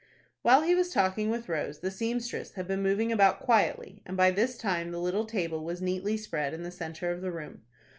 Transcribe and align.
While 0.41 0.63
he 0.63 0.73
was 0.73 0.89
talking 0.91 1.29
with 1.29 1.47
Rose, 1.47 1.81
the 1.81 1.91
seamstress 1.91 2.53
had 2.53 2.67
been 2.67 2.81
moving 2.81 3.11
about 3.11 3.39
quietly, 3.39 4.01
and 4.03 4.17
by 4.17 4.31
this 4.31 4.57
time 4.57 4.89
the 4.89 4.99
little 4.99 5.25
table 5.25 5.63
was 5.63 5.79
neatly 5.79 6.17
spread 6.17 6.55
in 6.55 6.63
the 6.63 6.71
centre 6.71 7.11
of 7.11 7.21
the 7.21 7.31
room. 7.31 7.61